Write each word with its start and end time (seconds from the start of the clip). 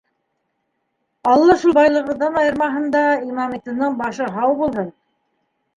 Алла 1.33 1.57
шул 1.65 1.75
байлығыбыҙҙан 1.79 2.41
айырмаһын 2.45 2.91
да, 2.97 3.07
Имаметдиндең 3.31 4.03
башы 4.05 4.35
һау 4.39 4.63
булһын. 4.65 4.95